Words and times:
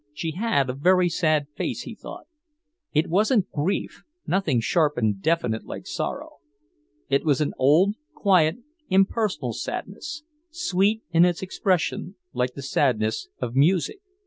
She 0.15 0.31
had 0.31 0.67
a 0.67 0.73
very 0.73 1.09
sad 1.09 1.45
face, 1.55 1.81
he 1.81 1.93
thought; 1.93 2.25
it 2.91 3.05
wasn't 3.07 3.51
grief, 3.51 4.01
nothing 4.25 4.59
sharp 4.59 4.97
and 4.97 5.21
definite 5.21 5.63
like 5.63 5.85
sorrow. 5.85 6.37
It 7.07 7.23
was 7.23 7.39
an 7.39 7.53
old, 7.59 7.93
quiet, 8.15 8.57
impersonal 8.89 9.53
sadness, 9.53 10.23
sweet 10.49 11.03
in 11.11 11.23
its 11.23 11.43
expression, 11.43 12.15
like 12.33 12.55
the 12.55 12.63
sadness 12.63 13.29
of 13.37 13.53
music. 13.55 13.99